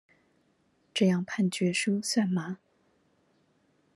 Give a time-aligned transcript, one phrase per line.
[0.95, 2.57] 這樣判決書算嗎？